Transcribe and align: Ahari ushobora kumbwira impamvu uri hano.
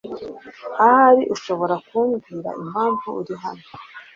Ahari 0.85 1.23
ushobora 1.35 1.75
kumbwira 1.87 2.49
impamvu 2.63 3.07
uri 3.19 3.33
hano. 3.43 3.65